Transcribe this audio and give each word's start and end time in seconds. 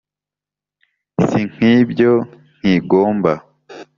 Si 1.27 1.39
nk'ibyo 1.51 2.13
nkigomba 2.59 3.33